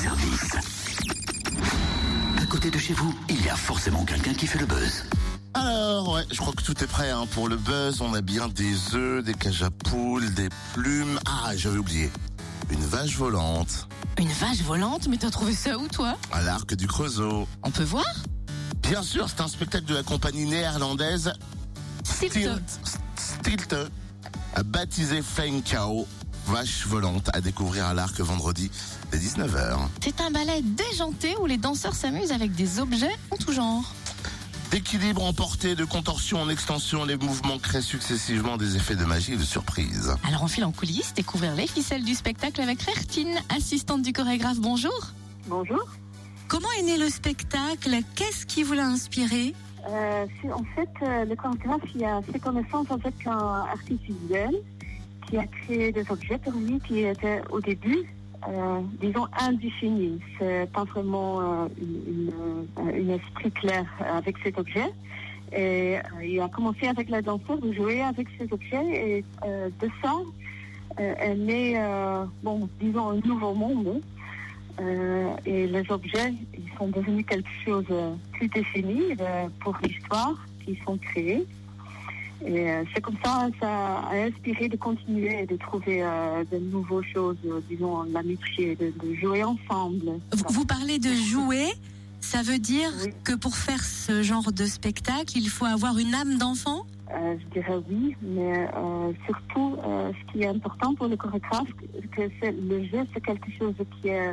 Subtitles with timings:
[0.00, 0.56] service.
[2.40, 5.04] À côté de chez vous, il y a forcément quelqu'un qui fait le buzz.
[5.52, 8.00] Alors, ouais, je crois que tout est prêt hein, pour le buzz.
[8.00, 11.20] On a bien des œufs, des cages à poules, des plumes.
[11.26, 12.10] Ah, j'avais oublié.
[12.70, 13.88] Une vache volante
[14.18, 16.16] Une vache volante Mais t'as trouvé ça où, toi?
[16.32, 17.46] À l'arc du Creusot.
[17.62, 18.06] On peut voir?
[18.82, 21.32] Bien sûr, c'est un spectacle de la compagnie néerlandaise
[22.04, 22.38] S'il te...
[22.38, 22.80] Stilt,
[23.16, 23.74] Stilt,
[24.64, 26.06] baptisé Flame Cow.
[26.50, 28.72] Vache volante à découvrir à l'arc vendredi
[29.12, 29.78] dès 19h.
[30.02, 33.94] C'est un ballet déjanté où les danseurs s'amusent avec des objets en tout genre.
[34.72, 39.34] D'équilibre en portée, de contorsion en extension, les mouvements créent successivement des effets de magie
[39.34, 40.12] et de surprise.
[40.26, 44.58] Alors on file en coulisses, découvrir les ficelles du spectacle avec Rertine, assistante du chorégraphe.
[44.58, 45.12] Bonjour.
[45.46, 45.86] Bonjour.
[46.48, 47.96] Comment est né le spectacle?
[48.16, 49.54] Qu'est-ce qui vous l'a inspiré?
[49.88, 54.60] Euh, en fait, euh, le chorégraphe il a fait connaissance avec un artiste visuel
[55.30, 57.98] qui a créé des objets pour lui qui étaient au début,
[58.48, 60.20] euh, disons, indéfinis.
[60.38, 62.30] C'est pas vraiment euh, une,
[62.98, 64.86] une- esprit clair avec cet objet.
[65.52, 68.86] Et euh, il a commencé avec la danseuse de jouer avec ces objets
[69.18, 70.14] et euh, de ça
[70.98, 74.00] euh, est né, euh, bon, disons, un nouveau monde.
[74.80, 80.34] Euh, et les objets, ils sont devenus quelque chose de plus défini euh, pour l'histoire
[80.64, 81.44] qu'ils sont créés.
[82.46, 86.58] Et euh, c'est comme ça, ça a inspiré de continuer et de trouver euh, de
[86.58, 90.12] nouvelles choses, euh, disons, l'amitié, de, de jouer ensemble.
[90.48, 91.66] vous, parlez de jouer,
[92.20, 93.12] ça veut dire Oui.
[93.24, 96.86] que pour faire ce genre de spectacle, il faut avoir une âme d'enfant?
[97.12, 101.68] Euh, je dirais oui, mais euh, surtout, ce qui est important pour le chorégraphe,
[102.16, 104.30] que c'est le jeu, c'est quelque chose qui est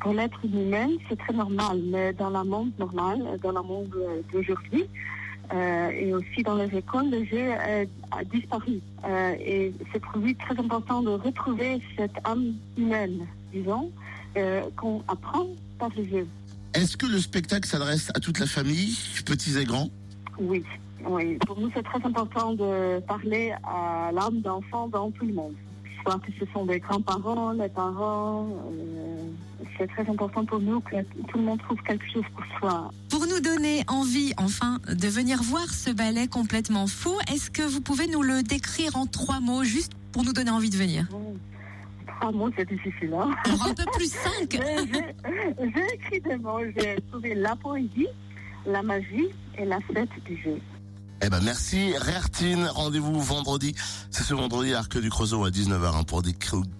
[0.00, 3.94] pour l'être humain, c'est très normal, mais dans le monde normal, dans le monde
[4.32, 4.84] d'aujourd'hui,
[5.52, 8.80] euh, et aussi dans les écoles, le jeu euh, a disparu.
[9.04, 13.90] Euh, et c'est pour lui très important de retrouver cette âme humaine, disons,
[14.76, 15.46] qu'on apprend
[15.78, 16.26] par le jeu.
[16.74, 19.90] Est-ce que le spectacle s'adresse à toute la famille, petits et grands?
[20.40, 20.64] Oui,
[21.06, 21.38] oui.
[21.46, 25.54] Pour nous, c'est très important de parler à l'âme d'enfant dans tout le monde.
[26.02, 28.48] Soit que ce sont des grands-parents, les parents.
[29.78, 30.96] c'est très important pour nous que
[31.28, 32.90] tout le monde trouve quelque chose pour soi.
[33.34, 38.06] Nous donner envie, enfin, de venir voir ce ballet complètement fou, est-ce que vous pouvez
[38.06, 41.08] nous le décrire en trois mots, juste pour nous donner envie de venir?
[42.06, 43.12] Trois mots, c'est difficile.
[43.12, 43.34] Hein?
[43.44, 44.52] Alors un peu plus cinq
[45.58, 46.60] J'ai écrit des mots.
[46.76, 48.06] J'ai trouvé la poésie,
[48.66, 50.60] la magie et la fête du jeu.
[51.26, 53.74] Eh ben merci Rertine, rendez-vous vendredi.
[54.10, 56.22] C'est ce vendredi à l'Arc du Creusot à 19h hein, pour,